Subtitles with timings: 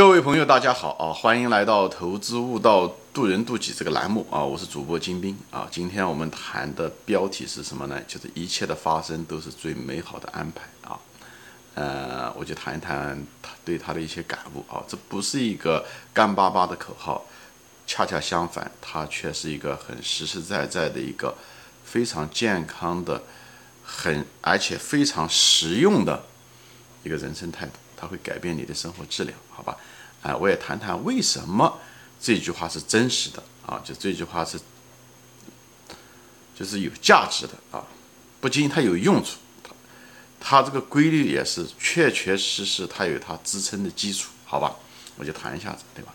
[0.00, 1.12] 各位朋友，大家好啊！
[1.12, 4.42] 欢迎来到《投资悟道，渡人渡己》这个栏目啊！
[4.42, 5.68] 我是主播金兵啊！
[5.70, 8.00] 今天我们谈的标题是什么呢？
[8.08, 10.98] 就是一切的发生都是最美好的安排啊！
[11.74, 14.82] 呃，我就谈一谈他对他的一些感悟啊！
[14.88, 17.26] 这不是一个干巴巴的口号，
[17.86, 21.36] 恰恰相反，它却是一个很实实在在的一个
[21.84, 23.22] 非常健康的、
[23.84, 26.24] 很而且非常实用的
[27.04, 27.72] 一个人生态度。
[28.00, 29.76] 它会改变你的生活质量，好吧？
[30.22, 31.78] 哎，我也谈谈为什么
[32.20, 33.80] 这句话是真实的啊？
[33.84, 34.58] 就这句话是，
[36.58, 37.84] 就是有价值的啊，
[38.40, 39.72] 不仅它有用处，它
[40.40, 44.76] 它这个规律也是确确实实它有它支撑的基础，好吧？
[45.16, 46.14] 我就谈一下子，对吧？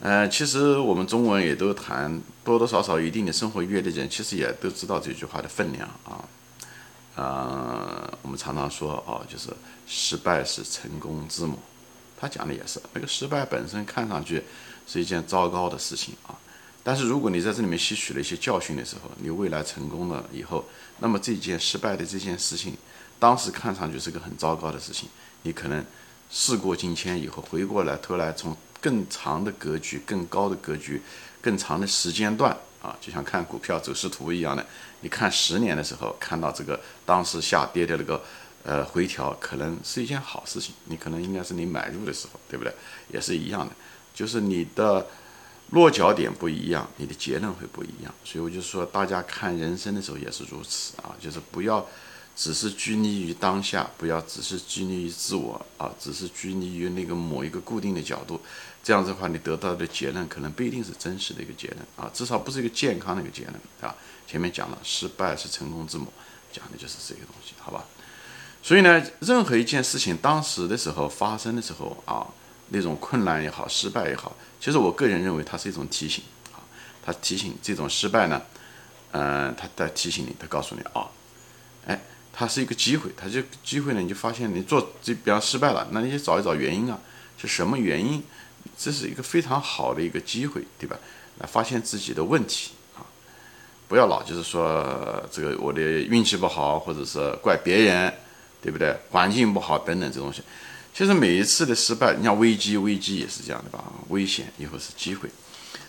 [0.00, 6.22] 呃，其实我们中文也都谈，多多少少一定的生活阅历的人，其实也都知道这句话的分量啊。
[7.14, 7.65] 呃，
[8.36, 9.48] 常常说哦，就是
[9.86, 11.58] 失败是成功之母。
[12.18, 14.42] 他讲的也是，那个失败本身看上去
[14.86, 16.34] 是一件糟糕的事情啊。
[16.82, 20.64] 但是如果你在这里面吸取了一些教训的时候，你未来成功了以后，
[21.00, 22.76] 那么这件失败的这件事情，
[23.18, 25.08] 当时看上去是个很糟糕的事情，
[25.42, 25.84] 你可能
[26.30, 31.02] 事过境迁以后，回过来头来从更长的格局、更高的格局、
[31.42, 32.56] 更长的时间段。
[32.86, 34.64] 啊，就像看股票走势图一样的，
[35.00, 38.22] 你看十年的时候，看到这个当时下跌的那个
[38.62, 42.72] 呃回调，可能是一件好事情，你可能应该是你买入的时候，对不对？
[43.12, 43.74] 也是一样的，
[44.14, 45.04] 就是你的
[45.70, 48.14] 落脚点不一样，你的结论会不一样。
[48.24, 51.84] 所以我就说，大家看人生的时候也是如此啊，就是不要
[52.36, 58.40] 只是拘泥于当下，不要只是拘泥于自我啊，只是拘泥于那个某一个固定的角度。
[58.84, 63.96] 这样子的话，你得到的结论可能不一定是真实的一个结论啊，至少不是一个健康的一个结论啊。
[64.28, 66.06] 前面讲了，失败是成功之母，
[66.52, 67.84] 讲的就是这个东西，好吧？
[68.62, 72.26] 所以呢，任何一件事情当时的时候发生的时候啊，
[72.68, 76.58] 那种困难也好，失败也好，其实我个人认为它是一种提醒啊，
[77.04, 78.42] 它提醒这种失败呢，
[79.12, 81.08] 嗯，它在提醒你，它告诉你啊，
[82.38, 87.00] 它是一个机会，它就机会呢，你就发现你做这比方失败了，那你就找一找原因啊，
[87.38, 88.22] 是什么原因？
[88.76, 90.98] 这是一个非常好的一个机会，对吧？
[91.38, 93.00] 来发现自己的问题啊，
[93.88, 98.12] 不要老就是说这个我的运气不好，或者是怪别人，
[98.60, 98.94] 对不对？
[99.10, 100.42] 环境不好等等这东西。
[100.92, 103.84] 其实每一次的失败，你像危机，危机也是这样的吧？
[104.08, 105.28] 危险以后是机会，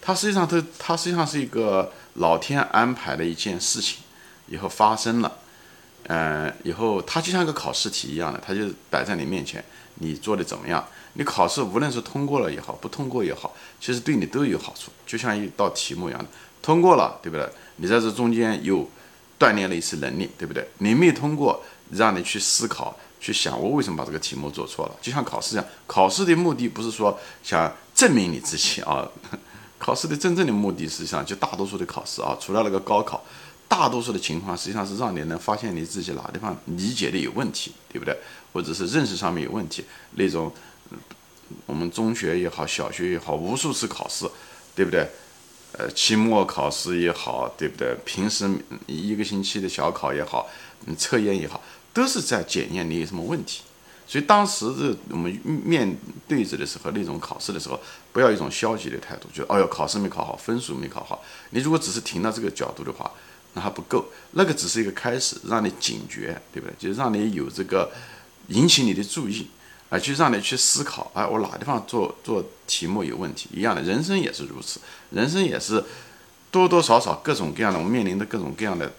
[0.00, 3.98] 它实际上它它实际上是一个老天安排的一件事情，
[4.46, 5.38] 以后发生了，
[6.08, 9.64] 嗯，以后它就像一个考试题一样的，它就摆在你面前，
[9.96, 10.84] 你做的怎么样？
[11.14, 16.26] 你考试无论是通过了也好，不通过也好，其实对你都有好处，就像一道题目一样的。
[16.62, 17.48] 通过了，对不对？
[17.76, 18.88] 你在这中间又
[19.38, 20.68] 锻炼了一次能力，对不对？
[20.78, 24.94] 你没通过，让你去思考、去想，我为什么把这个题目做错了？
[25.00, 29.08] 就像考试一样，考试的目的不是说想证明你自己啊，
[29.78, 33.24] 考试的真正的目的实际上就大多数的考试啊，除了那个高考，
[33.70, 38.14] 大多数的情况实际上是让你能发现你自己哪地方理解的有问题，对不对？
[38.52, 39.84] 或者是认识上面有问题
[40.16, 40.52] 那种。
[41.66, 44.24] 我们中学也好，小学也好，无数次考试，
[44.72, 45.04] 对不对？
[45.72, 47.92] 呃，期末考试也好，对不对？
[48.04, 48.48] 平时
[48.86, 50.48] 一个星期的小考也好，
[50.86, 51.60] 嗯，测验也好，
[51.92, 53.62] 都是在检验你有什么问题。
[54.06, 55.96] 所以当时的我们面
[56.28, 57.80] 对着的时候，那种考试的时候，
[58.12, 61.20] 不要一种消极的态度，就哎呦，考试没考好，分数没考好。
[61.50, 63.10] 你如果只是停到这个角度的话，
[63.54, 66.74] 那还不够，那个只是一个开始，让你警觉，对不对？
[66.78, 67.90] 就让你有这个
[68.48, 69.48] 引起你的注意。
[69.90, 73.48] 啊，去让你去思考，哎，我哪地方做做题目有问题？
[73.52, 74.78] 一样的，人生也是如此，
[75.10, 75.84] 人生也是
[76.52, 78.92] 多多少少各种各样的，我们面临的各种各样的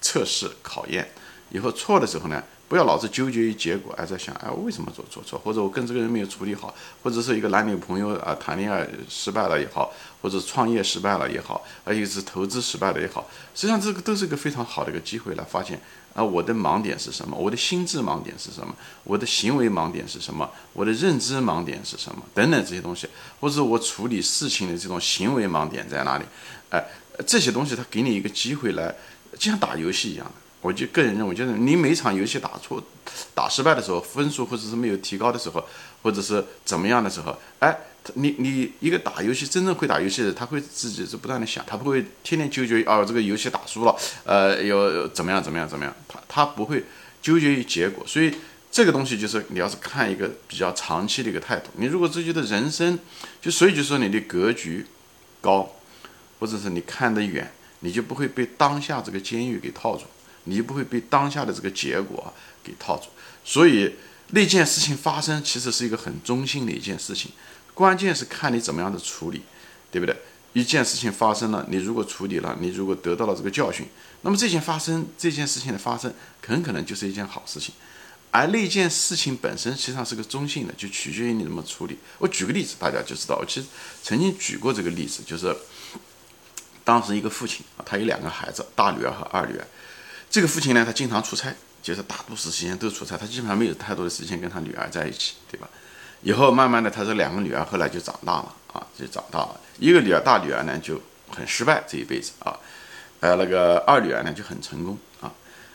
[0.00, 1.10] 测试考验。
[1.50, 2.40] 以后错的时候呢？
[2.68, 5.38] 不要老是纠结于结果，还在想，哎，我为什么做做错？
[5.38, 9.90] 或者我跟这个人没有处理好，或者是一个男女朋友啊谈恋爱失败了也好，
[10.20, 15.80] 或者创业失败了也好，还有是投资失败了也好，实际上这个都是一个非常好的一个机会来发现
[16.12, 17.34] 啊，我的盲点是什么？
[17.34, 18.74] 我的心智盲点是什么？
[19.04, 20.50] 我的行为盲点是什么？
[20.74, 22.22] 我的认知盲点是什么？
[22.34, 23.08] 等等这些东西，
[23.40, 26.24] 或者我处理事情的这种行为盲点在哪里？
[26.68, 26.84] 哎，
[27.26, 28.94] 这些东西它给你一个机会来，
[29.38, 30.32] 就像打游戏一样的。
[30.60, 32.82] 我就个人认为，就是你每场游戏打错、
[33.34, 35.64] 打失败的时候，分数或者是没有提高的时候，
[36.02, 37.76] 或者是怎么样的时候，哎，
[38.14, 46.84] 你你一个打游戏真正会打游戏的，他会自己是不断的想，他不会天天纠结哦，这个游戏打输了，呃，有怎么样怎么样怎么样，他他不会
[47.22, 48.04] 纠结于结果。
[48.04, 48.34] 所以
[48.70, 52.98] 这个东西就是你要是看一个比较长期的一个态度，你如果自己的人生，
[53.40, 54.84] 就所以就说你的格局
[55.40, 55.70] 高，
[56.40, 57.48] 或者是你看得远，
[57.80, 60.02] 你就不会被当下这个监狱给套住。
[60.48, 62.32] 你就不会被当下的这个结果
[62.64, 63.08] 给套住，
[63.44, 63.94] 所以
[64.30, 67.30] 那件事情发生其实是一个很中性的一件事情，
[67.74, 69.42] 关键是看你怎么样的处理，
[69.90, 70.16] 对不对？
[70.54, 73.86] 一件事情发生了，你如果处理了，你如果得到了这个教训，
[74.22, 76.12] 那么这件发生这件事情的发生
[76.44, 77.74] 很可能就是一件好事情，
[78.30, 81.98] 而那件事情本身实际上是个中性的，就取决于你怎么处理。
[82.18, 83.66] 我举个例子，大家就知道，我其实
[84.02, 85.54] 曾经举过这个例子，就是
[86.82, 89.66] 当时一个父亲啊，他有两个孩子，大女儿和二女儿，
[90.30, 91.54] 这个父亲呢，他经常出差。
[91.80, 95.68] 就是大多数时间都出差，他基本上没有太多的时间跟他女儿在一起，对吧？
[96.22, 99.58] 以后慢慢的，他这两个女儿后来就长大了啊，就长大了。
[99.78, 102.58] 一个女儿大女儿呢就很失败这一辈子啊，
[103.20, 105.32] 呃，那个二女儿呢就很成功啊。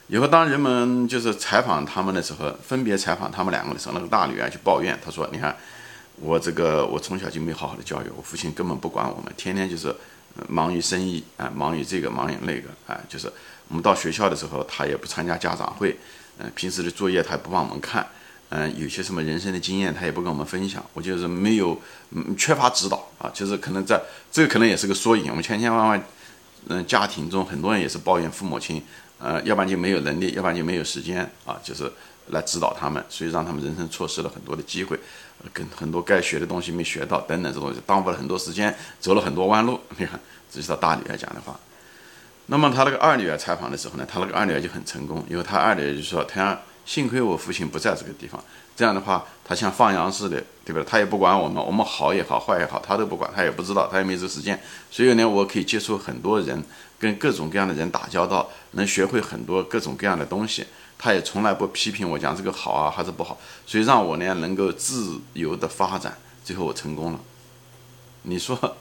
[0.08, 5.56] 以后当人们就是采访他们的时候，分别采访他们两个的时候，那个大女儿就抱怨，她说：“你看
[6.18, 9.96] 我这个我从小就没好好的教育，我父亲根本不管我们，天天就是
[10.48, 13.32] 忙于生意啊，忙于这个忙于那个啊，就是。”
[13.70, 15.98] 我们到学校的时候，他也不参加家长会，
[16.38, 18.06] 嗯，平时的作业他也不帮我们看，
[18.50, 21.82] 嗯，有些什么人生的经验他也不跟我们分享，我就是没有，
[22.12, 24.00] 嗯，缺乏指导啊，就是可能在
[24.32, 25.30] 这个可能也是个缩影。
[25.30, 26.04] 我们千千万万，
[26.68, 28.84] 嗯，家庭中很多人也是抱怨父母亲，
[29.18, 31.92] 呃，要不然就没有能力，要不然就没有时间啊，就是
[32.28, 35.00] 来指导他们，所以让他们人生错失了很多的机会，
[35.52, 39.80] 跟很多该学的东西没学到等等这东西，耽误了很多时间，走了很多弯路。
[39.98, 40.20] 你看，
[40.52, 41.60] 这是他大女儿讲的话。
[42.48, 48.44] 那么他那个二女儿采访的时候呢，他那个二女儿就很成功，因为他二女儿就说：“他幸亏我父亲不在这个地方，
[48.76, 50.84] 这样的话，他像放羊似的，对吧？
[50.86, 54.60] 他也不管我们，我们好也好，坏也好，他都不管，他也不知道，他也没这时间。
[54.92, 56.62] 所以呢，我可以接触很多人，
[57.00, 60.66] 跟各种各样的人打交道，能学会很多各种各样的东西。
[61.04, 67.20] 他也从来不批评我讲这个好啊还是不好，所以让我呢能够自由的发展，最后我成功了。
[68.22, 68.58] 你说？”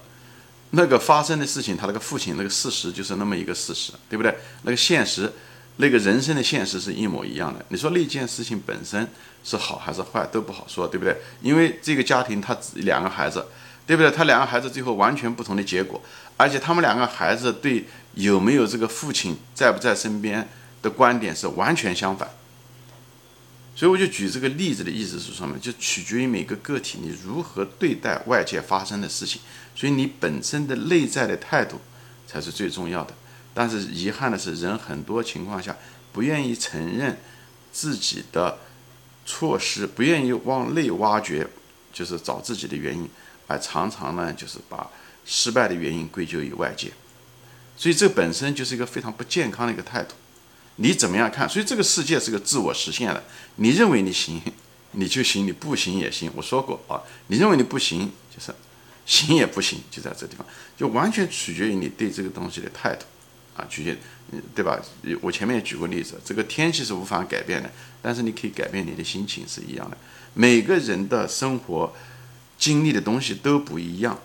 [0.71, 4.39] 那个发生的事情，他那个父亲那个事实就是那么一个事实，对不对？
[4.63, 5.33] 那个现实，
[5.79, 7.63] 那个人生的现实是一模一样的。
[7.71, 9.07] 你说那件事情本身
[9.43, 11.17] 是好还是坏都不好说，对不对？
[11.43, 13.45] 因为这个家庭他两个孩子，
[13.85, 14.13] 对不对？
[14.13, 16.01] 他两个孩子最后完全不同的结果，
[16.37, 17.85] 而且他们两个孩子对
[18.15, 20.49] 有没有这个父亲在不在身边
[20.83, 22.29] 的观点是完全相反。
[23.75, 25.59] 所以我就举这个例子的意思是什么？
[25.59, 29.41] 就取决于每个个体你如何对待外界发生的事情。
[29.75, 31.81] 所以你本身的内在的态度
[32.27, 33.15] 才是最重要的。
[33.55, 35.75] 但是遗憾的是，人很多情况下
[36.13, 37.19] 不愿意承认
[37.73, 38.59] 自己的
[39.25, 41.47] 错失，不愿意往内挖掘，
[41.93, 43.09] 就是找自己的原因，
[43.47, 44.91] 而常常呢就是把
[45.25, 46.93] 失败的原因归咎于外界。
[47.77, 50.15] 所以这本身就是一个非常不健康的一个态度。
[50.83, 51.49] 你怎么样看？
[51.49, 53.23] 所以这个世界是个自我实现的。
[53.57, 54.43] 你认为你行，
[54.91, 56.29] 你就行；你不行也行。
[56.35, 58.53] 我说过啊，你认为你不行，就是
[59.07, 60.45] 行也不行，就在这地方，
[60.77, 63.05] 就完全取决于你对这个东西的态度
[63.57, 63.97] 啊，取决，
[64.57, 64.77] 对吧？
[65.21, 67.71] 我前面也举过例子，这个天气是无法改变的，
[68.03, 69.97] 但是你可以改变你的心情是一样的。
[70.35, 71.95] 每个人的生活
[72.59, 74.19] 经历的东西都不一样。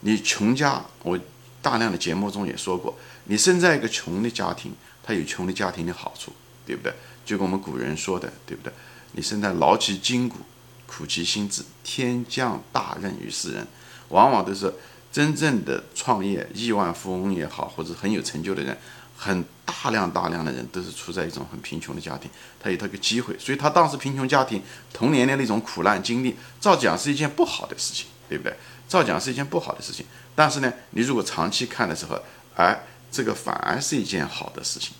[0.00, 1.18] 你穷家，我
[1.60, 4.72] 大量的节目中也说过，你生在一个穷的家庭。
[5.06, 6.32] 他有穷的家庭的好处，
[6.66, 6.92] 对不对？
[7.24, 8.72] 就跟我们古人说的，对不对？
[9.12, 10.38] 你生在劳其筋骨，
[10.86, 13.66] 苦其心志，天降大任于斯人，
[14.08, 14.74] 往往都是
[15.12, 18.76] 真正的创业亿万富翁也好，或者很有成就的人，
[19.16, 22.30] 很大量大量的人都是处在一种很贫穷的家庭，
[22.60, 24.62] 他有这个机会，所以他当时贫穷家庭
[24.92, 28.54] 童年的那种苦难经历，照讲是一件不好的事情，对不对？
[28.88, 32.20] 照讲是一件不好的事情，但是呢，你如果长期看的时候，
[32.56, 32.78] 哎。
[33.14, 34.92] 这个反而是一件好的事情，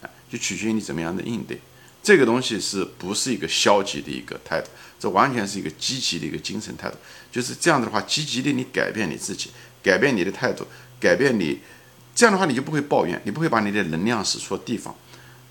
[0.00, 1.60] 啊，就取决于你怎么样的应对。
[2.02, 4.68] 这个东西是不是一个消极的一个态度？
[4.98, 6.96] 这完全是一个积极的一个精神态度。
[7.30, 9.50] 就是这样的话，积极的你改变你自己，
[9.82, 10.66] 改变你的态度，
[10.98, 11.60] 改变你，
[12.14, 14.96] 这样的话你就不会抱怨，你不会把你的能量使错地方，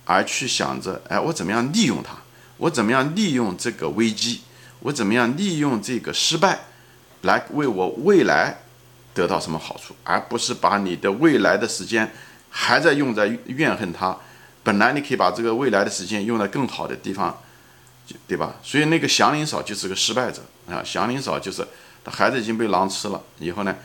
[0.04, 2.18] 而去想着，哎，我怎么样利用它？
[2.58, 4.42] 我怎么样利用这个危机？
[4.80, 6.66] 我怎么样利用这个失败，
[7.22, 8.64] 来为我未来？
[9.14, 12.12] 得到什么好处，而不是把你的未来的时间
[12.50, 14.18] 还在用在怨恨他。
[14.64, 17.42] 本来你可以把这个未来的时间用在更好的地方，
[18.28, 18.56] 对吧？
[18.62, 20.84] 所以那个祥林嫂就是个失败者啊！
[20.84, 21.68] 祥林嫂就是
[22.04, 23.76] 他孩子已经被狼吃了，以后呢，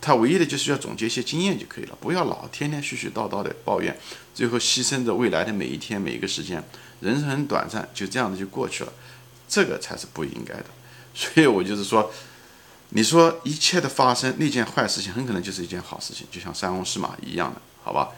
[0.00, 3.98] 他唯一的就是要总结一些经验就可以了，不要老天天絮絮叨叨的抱怨，
[4.34, 6.62] 最后牺牲着未来的每一天每一个时间。
[7.00, 8.92] 人生很短暂，就这样子就过去了，
[9.48, 10.66] 这个才是不应该的。
[11.14, 12.12] 所以我就是说。
[12.90, 18.10] 你说一切的发生，那件坏事情很可能就是一件好事情，就像塞翁失马一样的，好吧？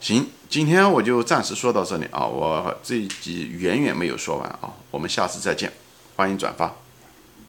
[0.00, 5.72] 行，今天我就暂时说到这里啊，我这一集远远没有说完啊，我们下次再见，
[6.16, 6.74] 欢迎转发。